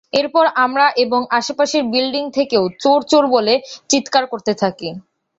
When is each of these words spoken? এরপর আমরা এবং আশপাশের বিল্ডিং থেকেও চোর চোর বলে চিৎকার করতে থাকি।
এরপর 0.13 0.45
আমরা 0.63 0.85
এবং 1.03 1.21
আশপাশের 1.39 1.83
বিল্ডিং 1.93 2.23
থেকেও 2.37 2.63
চোর 2.83 2.99
চোর 3.11 3.23
বলে 3.35 3.53
চিৎকার 3.89 4.23
করতে 4.31 4.53
থাকি। 4.61 4.89